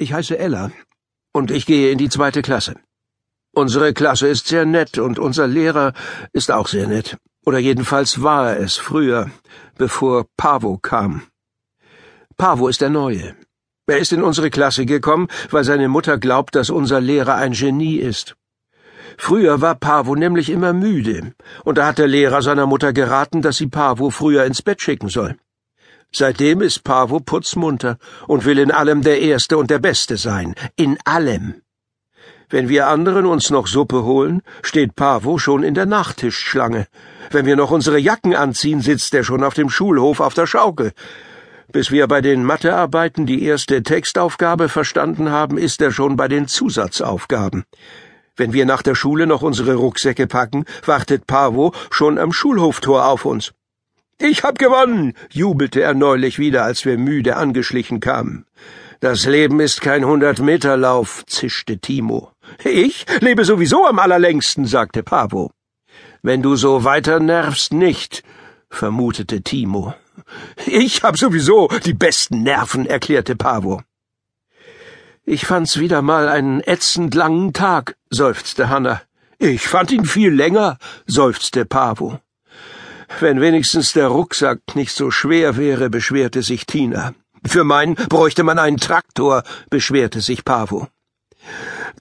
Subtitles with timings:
[0.00, 0.70] Ich heiße Ella
[1.32, 2.76] und ich gehe in die zweite Klasse.
[3.52, 5.92] Unsere Klasse ist sehr nett und unser Lehrer
[6.32, 7.16] ist auch sehr nett.
[7.44, 9.28] Oder jedenfalls war er es früher,
[9.76, 11.22] bevor Pavo kam.
[12.36, 13.34] Pavo ist der Neue.
[13.88, 17.96] Er ist in unsere Klasse gekommen, weil seine Mutter glaubt, dass unser Lehrer ein Genie
[17.96, 18.36] ist.
[19.16, 23.56] Früher war Pavo nämlich immer müde, und da hat der Lehrer seiner Mutter geraten, dass
[23.56, 25.36] sie Pavo früher ins Bett schicken soll.
[26.12, 30.54] Seitdem ist Pavo putzmunter und will in allem der Erste und der Beste sein.
[30.76, 31.62] In allem.
[32.50, 36.86] Wenn wir anderen uns noch Suppe holen, steht Pavo schon in der Nachtischschlange.
[37.30, 40.92] Wenn wir noch unsere Jacken anziehen, sitzt er schon auf dem Schulhof auf der Schaukel.
[41.70, 46.48] Bis wir bei den Mathearbeiten die erste Textaufgabe verstanden haben, ist er schon bei den
[46.48, 47.64] Zusatzaufgaben.
[48.34, 53.26] Wenn wir nach der Schule noch unsere Rucksäcke packen, wartet Pavo schon am Schulhoftor auf
[53.26, 53.52] uns.
[54.20, 58.46] Ich hab gewonnen, jubelte er neulich wieder, als wir müde angeschlichen kamen.
[58.98, 62.32] Das Leben ist kein Hundertmeterlauf, zischte Timo.
[62.64, 65.52] Ich lebe sowieso am allerlängsten, sagte Pavo.
[66.20, 68.24] Wenn du so weiter nervst, nicht,
[68.68, 69.94] vermutete Timo.
[70.66, 73.82] Ich hab sowieso die besten Nerven, erklärte Pavo.
[75.24, 79.00] Ich fand's wieder mal einen ätzend langen Tag, seufzte Hanna.
[79.38, 82.18] Ich fand ihn viel länger, seufzte Pavo.
[83.20, 87.14] Wenn wenigstens der Rucksack nicht so schwer wäre, beschwerte sich Tina.
[87.44, 90.88] Für meinen bräuchte man einen Traktor, beschwerte sich Pavo.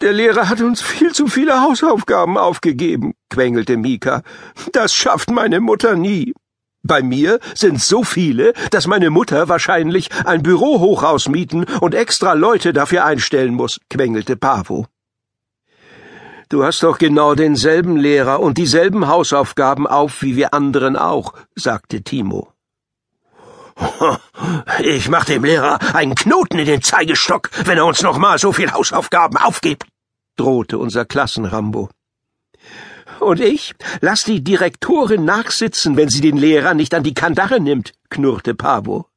[0.02, 4.22] Der Lehrer hat uns viel zu viele Hausaufgaben aufgegeben, quengelte Mika.
[4.74, 6.34] Das schafft meine Mutter nie.
[6.84, 12.74] Bei mir sind's so viele, dass meine Mutter wahrscheinlich ein Bürohochhaus mieten und extra Leute
[12.74, 14.88] dafür einstellen muss, quengelte Pavo.
[16.50, 22.04] Du hast doch genau denselben Lehrer und dieselben Hausaufgaben auf wie wir anderen auch, sagte
[22.04, 22.54] Timo.
[24.80, 28.54] Ich mach dem Lehrer einen Knoten in den Zeigestock, wenn er uns noch mal so
[28.54, 29.86] viel Hausaufgaben aufgibt,
[30.36, 31.90] drohte unser Klassenrambo.
[33.20, 37.94] Und ich lass die Direktorin nachsitzen, wenn sie den Lehrer nicht an die Kandare nimmt,
[38.10, 39.08] knurrte Pavo.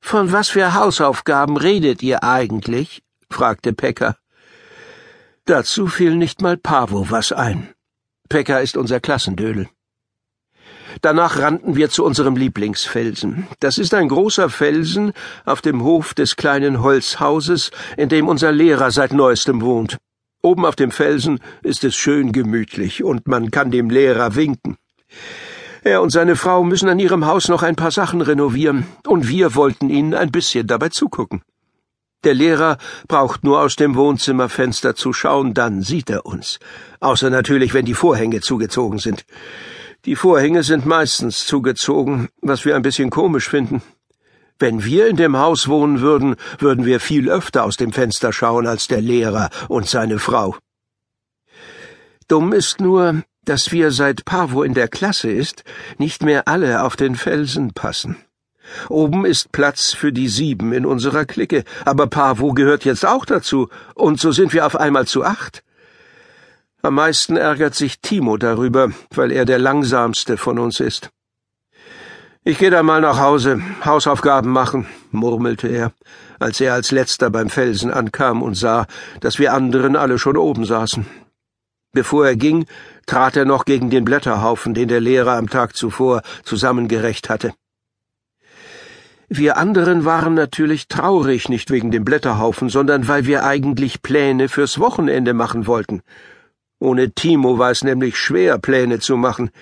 [0.00, 3.02] Von was für Hausaufgaben redet ihr eigentlich?
[3.30, 4.16] fragte Pekka.
[5.50, 7.70] Dazu fiel nicht mal Pavo was ein.
[8.28, 9.68] Pekka ist unser Klassendödel.
[11.00, 13.48] Danach rannten wir zu unserem Lieblingsfelsen.
[13.58, 15.12] Das ist ein großer Felsen
[15.44, 19.96] auf dem Hof des kleinen Holzhauses, in dem unser Lehrer seit neuestem wohnt.
[20.40, 24.76] Oben auf dem Felsen ist es schön gemütlich und man kann dem Lehrer winken.
[25.82, 29.56] Er und seine Frau müssen an ihrem Haus noch ein paar Sachen renovieren, und wir
[29.56, 31.42] wollten ihnen ein bisschen dabei zugucken.
[32.22, 32.76] Der Lehrer
[33.08, 36.58] braucht nur aus dem Wohnzimmerfenster zu schauen, dann sieht er uns.
[37.00, 39.24] Außer natürlich, wenn die Vorhänge zugezogen sind.
[40.04, 43.82] Die Vorhänge sind meistens zugezogen, was wir ein bisschen komisch finden.
[44.58, 48.66] Wenn wir in dem Haus wohnen würden, würden wir viel öfter aus dem Fenster schauen
[48.66, 50.56] als der Lehrer und seine Frau.
[52.28, 55.64] Dumm ist nur, dass wir seit Pavo in der Klasse ist,
[55.96, 58.16] nicht mehr alle auf den Felsen passen.
[58.88, 63.68] Oben ist Platz für die sieben in unserer Clique, aber Pavo gehört jetzt auch dazu,
[63.94, 65.62] und so sind wir auf einmal zu acht.
[66.82, 71.10] Am meisten ärgert sich Timo darüber, weil er der langsamste von uns ist.
[72.42, 75.92] Ich gehe da mal nach Hause, Hausaufgaben machen, murmelte er,
[76.38, 78.86] als er als letzter beim Felsen ankam und sah,
[79.20, 81.04] dass wir anderen alle schon oben saßen.
[81.92, 82.64] Bevor er ging,
[83.04, 87.52] trat er noch gegen den Blätterhaufen, den der Lehrer am Tag zuvor zusammengerecht hatte.
[89.32, 94.80] Wir anderen waren natürlich traurig, nicht wegen dem Blätterhaufen, sondern weil wir eigentlich Pläne fürs
[94.80, 96.02] Wochenende machen wollten.
[96.80, 99.52] Ohne Timo war es nämlich schwer, Pläne zu machen.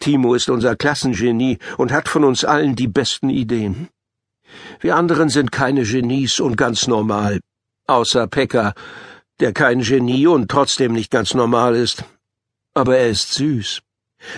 [0.00, 3.88] Timo ist unser Klassengenie und hat von uns allen die besten Ideen.
[4.80, 7.40] Wir anderen sind keine Genies und ganz normal.
[7.86, 8.74] Außer Pekka,
[9.40, 12.04] der kein Genie und trotzdem nicht ganz normal ist.
[12.74, 13.80] Aber er ist süß.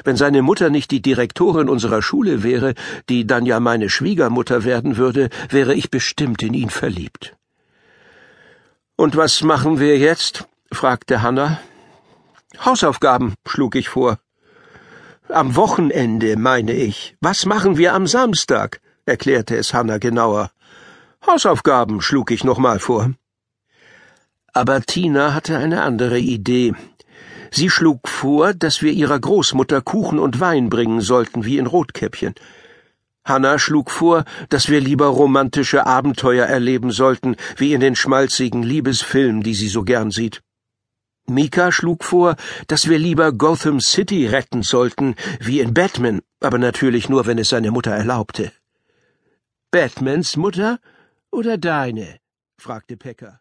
[0.04, 2.74] Wenn seine Mutter nicht die Direktorin unserer Schule wäre,
[3.08, 7.36] die dann ja meine Schwiegermutter werden würde, wäre ich bestimmt in ihn verliebt.
[8.96, 10.48] Und was machen wir jetzt?
[10.72, 11.60] fragte Hanna.
[12.64, 14.18] Hausaufgaben, schlug ich vor.
[15.28, 17.16] Am Wochenende, meine ich.
[17.20, 18.80] Was machen wir am Samstag?
[19.04, 20.50] erklärte es Hanna genauer.
[21.26, 23.12] Hausaufgaben, schlug ich nochmal vor.
[24.52, 26.74] Aber Tina hatte eine andere Idee.
[27.50, 32.34] Sie schlug vor, dass wir ihrer Großmutter Kuchen und Wein bringen sollten, wie in Rotkäppchen.
[33.24, 39.42] Hanna schlug vor, dass wir lieber romantische Abenteuer erleben sollten, wie in den schmalzigen Liebesfilmen,
[39.42, 40.42] die sie so gern sieht.
[41.26, 42.36] Mika schlug vor,
[42.68, 47.50] dass wir lieber Gotham City retten sollten, wie in Batman, aber natürlich nur, wenn es
[47.50, 48.50] seine Mutter erlaubte.
[49.70, 50.78] Batmans Mutter
[51.30, 52.18] oder deine?
[52.56, 53.40] fragte Pekka.